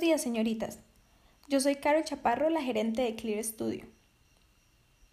días, 0.00 0.20
señoritas. 0.20 0.78
Yo 1.48 1.60
soy 1.60 1.76
Carol 1.76 2.04
Chaparro, 2.04 2.50
la 2.50 2.62
gerente 2.62 3.02
de 3.02 3.14
Clear 3.14 3.42
Studio. 3.42 3.86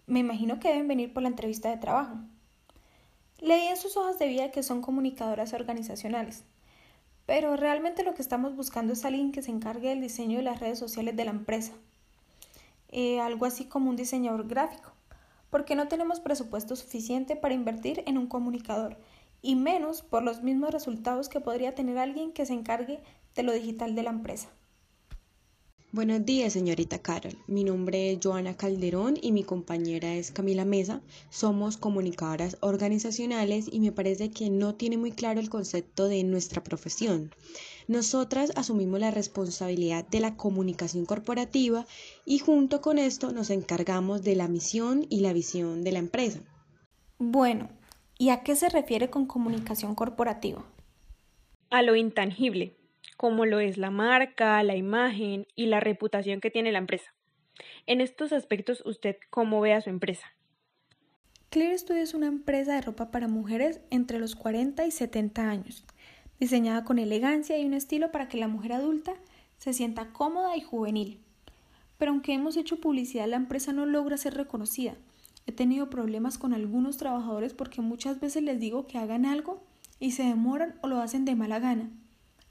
Me 0.06 0.20
imagino 0.20 0.60
que 0.60 0.68
deben 0.68 0.88
venir 0.88 1.12
por 1.12 1.22
la 1.22 1.28
entrevista 1.28 1.70
de 1.70 1.76
trabajo. 1.76 2.16
Leí 3.40 3.66
en 3.66 3.76
sus 3.76 3.96
hojas 3.96 4.18
de 4.18 4.28
vida 4.28 4.50
que 4.50 4.62
son 4.62 4.82
comunicadoras 4.82 5.52
organizacionales, 5.52 6.44
pero 7.24 7.56
realmente 7.56 8.04
lo 8.04 8.14
que 8.14 8.22
estamos 8.22 8.56
buscando 8.56 8.92
es 8.92 9.04
alguien 9.04 9.32
que 9.32 9.42
se 9.42 9.50
encargue 9.50 9.88
del 9.88 10.00
diseño 10.00 10.38
de 10.38 10.44
las 10.44 10.60
redes 10.60 10.78
sociales 10.78 11.16
de 11.16 11.24
la 11.24 11.30
empresa. 11.30 11.72
Eh, 12.90 13.20
algo 13.20 13.46
así 13.46 13.64
como 13.64 13.90
un 13.90 13.96
diseñador 13.96 14.46
gráfico, 14.46 14.92
porque 15.50 15.76
no 15.76 15.88
tenemos 15.88 16.20
presupuesto 16.20 16.76
suficiente 16.76 17.36
para 17.36 17.54
invertir 17.54 18.02
en 18.06 18.18
un 18.18 18.26
comunicador, 18.26 18.98
y 19.40 19.54
menos 19.54 20.02
por 20.02 20.22
los 20.22 20.42
mismos 20.42 20.70
resultados 20.70 21.28
que 21.28 21.40
podría 21.40 21.74
tener 21.74 21.98
alguien 21.98 22.32
que 22.32 22.44
se 22.44 22.52
encargue 22.52 23.00
de 23.34 23.42
lo 23.42 23.52
digital 23.52 23.94
de 23.94 24.02
la 24.02 24.10
empresa. 24.10 24.48
Buenos 25.94 26.26
días, 26.26 26.52
señorita 26.52 26.98
Carol. 26.98 27.38
Mi 27.46 27.62
nombre 27.62 28.10
es 28.10 28.18
Joana 28.20 28.56
Calderón 28.56 29.16
y 29.22 29.30
mi 29.30 29.44
compañera 29.44 30.16
es 30.16 30.32
Camila 30.32 30.64
Mesa. 30.64 31.02
Somos 31.30 31.76
comunicadoras 31.76 32.56
organizacionales 32.62 33.68
y 33.70 33.78
me 33.78 33.92
parece 33.92 34.32
que 34.32 34.50
no 34.50 34.74
tiene 34.74 34.96
muy 34.96 35.12
claro 35.12 35.38
el 35.38 35.48
concepto 35.48 36.08
de 36.08 36.24
nuestra 36.24 36.64
profesión. 36.64 37.30
Nosotras 37.86 38.50
asumimos 38.56 38.98
la 38.98 39.12
responsabilidad 39.12 40.04
de 40.08 40.18
la 40.18 40.36
comunicación 40.36 41.06
corporativa 41.06 41.86
y 42.26 42.40
junto 42.40 42.80
con 42.80 42.98
esto 42.98 43.30
nos 43.30 43.50
encargamos 43.50 44.24
de 44.24 44.34
la 44.34 44.48
misión 44.48 45.06
y 45.10 45.20
la 45.20 45.32
visión 45.32 45.84
de 45.84 45.92
la 45.92 46.00
empresa. 46.00 46.40
Bueno, 47.18 47.68
¿y 48.18 48.30
a 48.30 48.42
qué 48.42 48.56
se 48.56 48.68
refiere 48.68 49.10
con 49.10 49.26
comunicación 49.26 49.94
corporativa? 49.94 50.64
A 51.70 51.82
lo 51.82 51.94
intangible, 51.94 52.74
como 53.24 53.46
lo 53.46 53.58
es 53.58 53.78
la 53.78 53.90
marca, 53.90 54.62
la 54.62 54.76
imagen 54.76 55.46
y 55.56 55.64
la 55.64 55.80
reputación 55.80 56.42
que 56.42 56.50
tiene 56.50 56.72
la 56.72 56.78
empresa. 56.78 57.14
En 57.86 58.02
estos 58.02 58.34
aspectos, 58.34 58.82
¿usted 58.84 59.16
cómo 59.30 59.62
ve 59.62 59.72
a 59.72 59.80
su 59.80 59.88
empresa? 59.88 60.26
Clear 61.48 61.78
Studio 61.78 62.02
es 62.02 62.12
una 62.12 62.26
empresa 62.26 62.74
de 62.74 62.82
ropa 62.82 63.10
para 63.10 63.26
mujeres 63.26 63.80
entre 63.88 64.18
los 64.18 64.36
40 64.36 64.84
y 64.84 64.90
70 64.90 65.48
años, 65.48 65.86
diseñada 66.38 66.84
con 66.84 66.98
elegancia 66.98 67.56
y 67.56 67.64
un 67.64 67.72
estilo 67.72 68.12
para 68.12 68.28
que 68.28 68.36
la 68.36 68.46
mujer 68.46 68.74
adulta 68.74 69.14
se 69.56 69.72
sienta 69.72 70.12
cómoda 70.12 70.54
y 70.58 70.60
juvenil. 70.60 71.18
Pero 71.96 72.10
aunque 72.10 72.34
hemos 72.34 72.58
hecho 72.58 72.78
publicidad, 72.78 73.26
la 73.26 73.36
empresa 73.36 73.72
no 73.72 73.86
logra 73.86 74.18
ser 74.18 74.34
reconocida. 74.34 74.96
He 75.46 75.52
tenido 75.52 75.88
problemas 75.88 76.36
con 76.36 76.52
algunos 76.52 76.98
trabajadores 76.98 77.54
porque 77.54 77.80
muchas 77.80 78.20
veces 78.20 78.42
les 78.42 78.60
digo 78.60 78.86
que 78.86 78.98
hagan 78.98 79.24
algo 79.24 79.64
y 79.98 80.10
se 80.10 80.24
demoran 80.24 80.74
o 80.82 80.88
lo 80.88 81.00
hacen 81.00 81.24
de 81.24 81.34
mala 81.36 81.58
gana. 81.58 81.88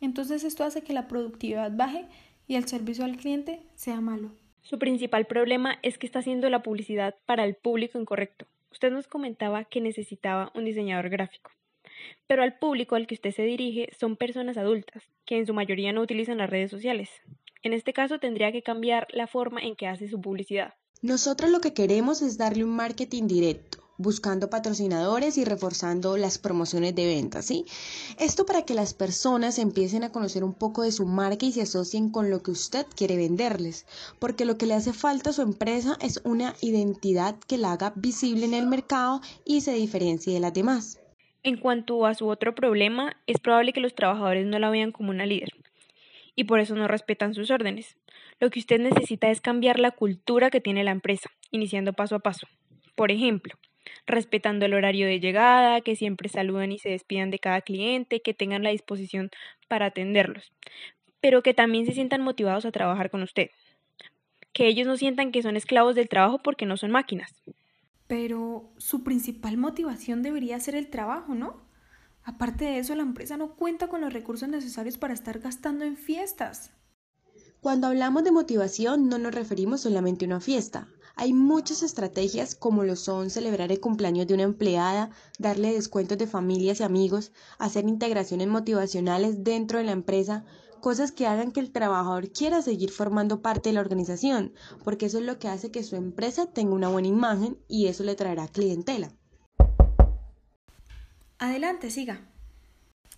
Entonces 0.04 0.44
esto 0.44 0.66
hace 0.66 0.82
que 0.82 0.92
la 0.92 1.08
productividad 1.08 1.72
baje 1.72 2.06
y 2.46 2.56
el 2.56 2.68
servicio 2.68 3.06
al 3.06 3.16
cliente 3.16 3.62
sea 3.76 4.02
malo. 4.02 4.32
Su 4.62 4.78
principal 4.78 5.26
problema 5.26 5.80
es 5.82 5.98
que 5.98 6.06
está 6.06 6.20
haciendo 6.20 6.50
la 6.50 6.62
publicidad 6.62 7.16
para 7.26 7.46
el 7.46 7.56
público 7.56 7.98
incorrecto. 7.98 8.46
Usted 8.70 8.92
nos 8.92 9.08
comentaba 9.08 9.64
que 9.64 9.80
necesitaba 9.80 10.52
un 10.56 10.66
diseñador 10.66 11.08
gráfico. 11.08 11.52
Pero 12.28 12.44
al 12.44 12.60
público 12.60 12.96
al 12.96 13.08
que 13.08 13.16
usted 13.16 13.32
se 13.32 13.44
dirige 13.44 13.88
son 13.98 14.18
personas 14.18 14.58
adultas, 14.58 15.04
que 15.26 15.38
en 15.38 15.46
su 15.46 15.54
mayoría 15.54 15.94
no 15.94 16.02
utilizan 16.02 16.40
las 16.40 16.50
redes 16.50 16.70
sociales. 16.70 17.10
En 17.62 17.72
este 17.72 17.94
caso 17.94 18.20
tendría 18.20 18.52
que 18.52 18.62
cambiar 18.62 19.08
la 19.14 19.28
forma 19.28 19.62
en 19.62 19.78
que 19.78 19.88
hace 19.88 20.10
su 20.10 20.20
publicidad. 20.20 20.74
Nosotros 21.02 21.50
lo 21.50 21.62
que 21.62 21.74
queremos 21.74 22.22
es 22.22 22.38
darle 22.38 22.66
un 22.66 22.76
marketing 22.76 23.28
directo 23.28 23.83
buscando 23.98 24.50
patrocinadores 24.50 25.38
y 25.38 25.46
reforzando 25.46 26.18
las 26.18 26.38
promociones 26.38 26.96
de 26.96 27.06
ventas, 27.06 27.46
¿sí? 27.46 27.66
Esto 28.20 28.46
para 28.46 28.64
que 28.64 28.74
las 28.74 28.94
personas 28.94 29.60
empiecen 29.60 30.04
a 30.04 30.12
conocer 30.12 30.44
un 30.44 30.54
poco 30.54 30.82
de 30.82 30.92
su 30.92 31.06
marca 31.06 31.46
y 31.46 31.52
se 31.52 31.62
asocien 31.62 32.10
con 32.10 32.30
lo 32.30 32.42
que 32.42 32.52
usted 32.52 32.86
quiere 32.96 33.18
venderles, 33.18 33.86
porque 34.20 34.46
lo 34.46 34.58
que 34.58 34.66
le 34.66 34.74
hace 34.74 34.94
falta 34.94 35.30
a 35.30 35.34
su 35.34 35.42
empresa 35.42 35.98
es 36.02 36.22
una 36.24 36.56
identidad 36.62 37.36
que 37.48 37.58
la 37.58 37.74
haga 37.74 37.94
visible 37.96 38.46
en 38.46 38.54
el 38.54 38.68
mercado 38.68 39.22
y 39.46 39.62
se 39.62 39.74
diferencie 39.74 40.34
de 40.34 40.40
las 40.40 40.54
demás. 40.54 41.00
En 41.44 41.58
cuanto 41.58 42.06
a 42.06 42.14
su 42.14 42.28
otro 42.28 42.56
problema, 42.56 43.18
es 43.28 43.40
probable 43.40 43.74
que 43.74 43.82
los 43.82 43.96
trabajadores 43.96 44.46
no 44.46 44.60
la 44.60 44.70
vean 44.70 44.92
como 44.92 45.10
una 45.12 45.26
líder 45.26 45.50
y 46.36 46.46
por 46.46 46.60
eso 46.60 46.76
no 46.76 46.88
respetan 46.88 47.34
sus 47.34 47.52
órdenes. 47.52 47.98
Lo 48.40 48.50
que 48.50 48.60
usted 48.60 48.80
necesita 48.80 49.30
es 49.30 49.42
cambiar 49.42 49.80
la 49.80 49.92
cultura 49.92 50.50
que 50.50 50.62
tiene 50.62 50.84
la 50.84 50.92
empresa, 50.92 51.30
iniciando 51.52 51.94
paso 51.94 52.16
a 52.16 52.20
paso. 52.20 52.48
Por 52.96 53.12
ejemplo, 53.12 53.54
respetando 54.06 54.66
el 54.66 54.74
horario 54.74 55.08
de 55.08 55.20
llegada, 55.20 55.82
que 55.82 55.96
siempre 55.96 56.30
saluden 56.30 56.72
y 56.72 56.80
se 56.80 56.90
despidan 56.90 57.32
de 57.32 57.40
cada 57.40 57.62
cliente, 57.62 58.22
que 58.22 58.34
tengan 58.34 58.64
la 58.64 58.72
disposición 58.72 59.30
para 59.68 59.88
atenderlos, 59.88 60.52
pero 61.22 61.42
que 61.44 61.54
también 61.54 61.86
se 61.86 61.94
sientan 61.94 62.22
motivados 62.22 62.66
a 62.66 62.72
trabajar 62.72 63.10
con 63.10 63.24
usted. 63.24 63.50
Que 64.52 64.68
ellos 64.68 64.88
no 64.88 64.98
sientan 64.98 65.32
que 65.32 65.42
son 65.42 65.58
esclavos 65.58 65.96
del 65.96 66.10
trabajo 66.10 66.40
porque 66.44 66.66
no 66.66 66.78
son 66.78 66.92
máquinas. 66.92 67.32
Pero 68.08 68.72
su 68.78 69.04
principal 69.04 69.58
motivación 69.58 70.22
debería 70.22 70.60
ser 70.60 70.76
el 70.76 70.90
trabajo, 70.90 71.34
¿no? 71.34 71.68
Aparte 72.24 72.66
de 72.66 72.78
eso, 72.78 72.96
la 72.96 73.04
empresa 73.04 73.38
no 73.38 73.56
cuenta 73.56 73.88
con 73.88 74.02
los 74.02 74.14
recursos 74.14 74.48
necesarios 74.48 74.98
para 74.98 75.14
estar 75.14 75.40
gastando 75.40 75.84
en 75.84 75.98
fiestas. 75.98 76.72
Cuando 77.60 77.88
hablamos 77.88 78.24
de 78.24 78.32
motivación 78.32 79.08
no 79.08 79.18
nos 79.18 79.34
referimos 79.34 79.82
solamente 79.82 80.26
a 80.26 80.28
una 80.28 80.42
fiesta, 80.42 80.88
hay 81.16 81.34
muchas 81.34 81.84
estrategias 81.84 82.56
como 82.56 82.84
lo 82.84 82.96
son 82.96 83.30
celebrar 83.30 83.72
el 83.72 83.80
cumpleaños 83.80 84.28
de 84.28 84.34
una 84.34 84.44
empleada, 84.44 85.12
darle 85.38 85.74
descuentos 85.74 86.18
de 86.18 86.28
familias 86.28 86.80
y 86.80 86.84
amigos, 86.84 87.32
hacer 87.60 87.88
integraciones 87.88 88.48
motivacionales 88.48 89.44
dentro 89.44 89.78
de 89.78 89.86
la 89.86 89.92
empresa, 89.92 90.44
cosas 90.82 91.12
que 91.12 91.28
hagan 91.28 91.52
que 91.52 91.60
el 91.60 91.72
trabajador 91.72 92.32
quiera 92.32 92.62
seguir 92.62 92.92
formando 92.92 93.42
parte 93.42 93.70
de 93.70 93.74
la 93.74 93.82
organización, 93.82 94.54
porque 94.84 95.06
eso 95.06 95.20
es 95.20 95.26
lo 95.26 95.40
que 95.40 95.48
hace 95.48 95.72
que 95.72 95.84
su 95.84 95.96
empresa 95.96 96.48
tenga 96.48 96.74
una 96.74 96.90
buena 96.90 97.08
imagen 97.08 97.58
y 97.68 97.88
eso 97.88 98.04
le 98.04 98.16
traerá 98.16 98.48
clientela. 98.48 99.12
Adelante, 101.38 101.90
siga. 101.90 102.22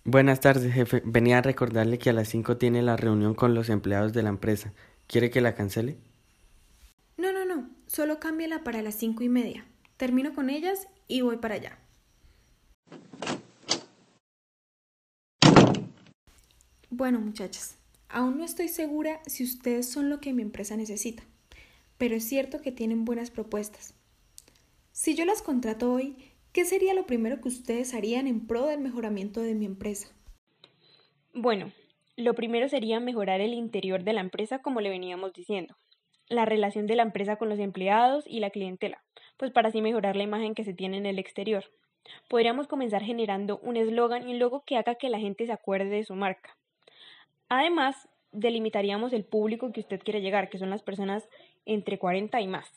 Buenas 0.04 0.38
tardes, 0.40 0.72
jefe. 0.72 1.02
Venía 1.04 1.38
a 1.38 1.42
recordarle 1.42 1.98
que 1.98 2.10
a 2.10 2.12
las 2.12 2.28
5 2.28 2.56
tiene 2.58 2.82
la 2.82 2.96
reunión 2.96 3.34
con 3.34 3.54
los 3.54 3.68
empleados 3.68 4.12
de 4.12 4.22
la 4.22 4.28
empresa. 4.28 4.72
¿Quiere 5.08 5.30
que 5.30 5.40
la 5.40 5.54
cancele? 5.54 5.98
Solo 7.96 8.20
cámbiala 8.20 8.62
para 8.62 8.82
las 8.82 8.96
cinco 8.96 9.24
y 9.24 9.30
media. 9.30 9.64
Termino 9.96 10.34
con 10.34 10.50
ellas 10.50 10.86
y 11.08 11.22
voy 11.22 11.38
para 11.38 11.54
allá. 11.54 11.78
Bueno, 16.90 17.20
muchachas, 17.20 17.78
aún 18.10 18.36
no 18.36 18.44
estoy 18.44 18.68
segura 18.68 19.22
si 19.24 19.44
ustedes 19.44 19.88
son 19.88 20.10
lo 20.10 20.20
que 20.20 20.34
mi 20.34 20.42
empresa 20.42 20.76
necesita, 20.76 21.22
pero 21.96 22.14
es 22.16 22.24
cierto 22.24 22.60
que 22.60 22.70
tienen 22.70 23.06
buenas 23.06 23.30
propuestas. 23.30 23.94
Si 24.92 25.14
yo 25.14 25.24
las 25.24 25.40
contrato 25.40 25.90
hoy, 25.90 26.16
¿qué 26.52 26.66
sería 26.66 26.92
lo 26.92 27.06
primero 27.06 27.40
que 27.40 27.48
ustedes 27.48 27.94
harían 27.94 28.26
en 28.26 28.46
pro 28.46 28.66
del 28.66 28.80
mejoramiento 28.80 29.40
de 29.40 29.54
mi 29.54 29.64
empresa? 29.64 30.08
Bueno, 31.32 31.72
lo 32.14 32.34
primero 32.34 32.68
sería 32.68 33.00
mejorar 33.00 33.40
el 33.40 33.54
interior 33.54 34.04
de 34.04 34.12
la 34.12 34.20
empresa 34.20 34.60
como 34.60 34.82
le 34.82 34.90
veníamos 34.90 35.32
diciendo 35.32 35.74
la 36.28 36.44
relación 36.44 36.86
de 36.86 36.96
la 36.96 37.02
empresa 37.02 37.36
con 37.36 37.48
los 37.48 37.58
empleados 37.58 38.24
y 38.26 38.40
la 38.40 38.50
clientela, 38.50 39.02
pues 39.36 39.50
para 39.50 39.68
así 39.68 39.82
mejorar 39.82 40.16
la 40.16 40.24
imagen 40.24 40.54
que 40.54 40.64
se 40.64 40.74
tiene 40.74 40.96
en 40.96 41.06
el 41.06 41.18
exterior. 41.18 41.64
Podríamos 42.28 42.66
comenzar 42.66 43.02
generando 43.02 43.58
un 43.58 43.76
eslogan 43.76 44.28
y 44.28 44.32
un 44.32 44.38
logo 44.38 44.64
que 44.64 44.76
haga 44.76 44.94
que 44.94 45.08
la 45.08 45.18
gente 45.18 45.46
se 45.46 45.52
acuerde 45.52 45.90
de 45.90 46.04
su 46.04 46.14
marca. 46.14 46.56
Además, 47.48 48.08
delimitaríamos 48.32 49.12
el 49.12 49.24
público 49.24 49.72
que 49.72 49.80
usted 49.80 50.00
quiere 50.00 50.20
llegar, 50.20 50.48
que 50.48 50.58
son 50.58 50.70
las 50.70 50.82
personas 50.82 51.28
entre 51.64 51.98
40 51.98 52.40
y 52.40 52.48
más 52.48 52.72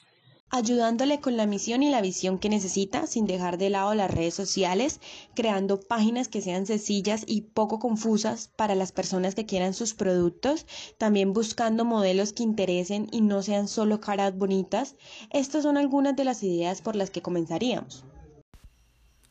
ayudándole 0.49 1.19
con 1.19 1.37
la 1.37 1.45
misión 1.45 1.83
y 1.83 1.89
la 1.89 2.01
visión 2.01 2.39
que 2.39 2.49
necesita 2.49 3.07
sin 3.07 3.25
dejar 3.25 3.57
de 3.57 3.69
lado 3.69 3.93
las 3.93 4.11
redes 4.11 4.33
sociales, 4.33 4.99
creando 5.35 5.79
páginas 5.79 6.27
que 6.27 6.41
sean 6.41 6.65
sencillas 6.65 7.23
y 7.27 7.41
poco 7.41 7.79
confusas 7.79 8.49
para 8.55 8.75
las 8.75 8.91
personas 8.91 9.35
que 9.35 9.45
quieran 9.45 9.73
sus 9.73 9.93
productos, 9.93 10.65
también 10.97 11.33
buscando 11.33 11.85
modelos 11.85 12.33
que 12.33 12.43
interesen 12.43 13.07
y 13.11 13.21
no 13.21 13.41
sean 13.43 13.67
solo 13.67 13.99
caras 13.99 14.37
bonitas. 14.37 14.95
Estas 15.31 15.63
son 15.63 15.77
algunas 15.77 16.15
de 16.15 16.25
las 16.25 16.43
ideas 16.43 16.81
por 16.81 16.95
las 16.95 17.09
que 17.09 17.21
comenzaríamos. 17.21 18.03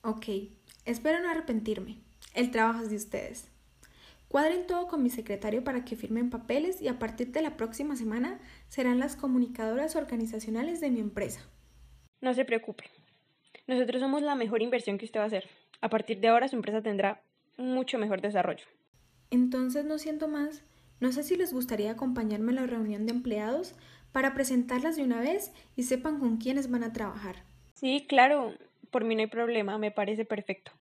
Ok, 0.02 0.26
espero 0.84 1.20
no 1.20 1.30
arrepentirme. 1.30 1.98
El 2.34 2.50
trabajo 2.50 2.82
es 2.82 2.90
de 2.90 2.96
ustedes. 2.96 3.48
Cuadren 4.28 4.66
todo 4.66 4.88
con 4.88 5.02
mi 5.02 5.08
secretario 5.08 5.64
para 5.64 5.84
que 5.84 5.96
firmen 5.96 6.28
papeles 6.28 6.82
y 6.82 6.88
a 6.88 6.98
partir 6.98 7.32
de 7.32 7.40
la 7.40 7.56
próxima 7.56 7.96
semana 7.96 8.38
serán 8.68 8.98
las 8.98 9.16
comunicadoras 9.16 9.96
organizacionales 9.96 10.80
de 10.80 10.90
mi 10.90 11.00
empresa. 11.00 11.40
No 12.20 12.34
se 12.34 12.44
preocupe. 12.44 12.84
Nosotros 13.66 14.00
somos 14.00 14.22
la 14.22 14.34
mejor 14.34 14.60
inversión 14.60 14.98
que 14.98 15.06
usted 15.06 15.20
va 15.20 15.24
a 15.24 15.28
hacer. 15.28 15.48
A 15.80 15.88
partir 15.88 16.20
de 16.20 16.28
ahora 16.28 16.48
su 16.48 16.56
empresa 16.56 16.82
tendrá 16.82 17.22
mucho 17.56 17.98
mejor 17.98 18.20
desarrollo. 18.20 18.66
Entonces, 19.30 19.84
no 19.84 19.98
siento 19.98 20.28
más. 20.28 20.62
No 21.00 21.12
sé 21.12 21.22
si 21.22 21.36
les 21.36 21.52
gustaría 21.52 21.92
acompañarme 21.92 22.52
a 22.52 22.56
la 22.56 22.66
reunión 22.66 23.06
de 23.06 23.12
empleados 23.12 23.74
para 24.12 24.34
presentarlas 24.34 24.96
de 24.96 25.04
una 25.04 25.20
vez 25.20 25.52
y 25.76 25.84
sepan 25.84 26.18
con 26.18 26.38
quiénes 26.38 26.70
van 26.70 26.82
a 26.82 26.92
trabajar. 26.92 27.36
Sí, 27.74 28.04
claro. 28.08 28.54
Por 28.90 29.04
mí 29.04 29.14
no 29.14 29.20
hay 29.20 29.26
problema. 29.26 29.78
Me 29.78 29.90
parece 29.90 30.24
perfecto. 30.24 30.72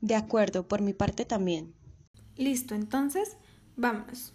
De 0.00 0.14
acuerdo, 0.14 0.68
por 0.68 0.80
mi 0.80 0.92
parte 0.92 1.24
también. 1.24 1.74
Listo, 2.38 2.74
entonces, 2.74 3.36
vámonos. 3.76 4.32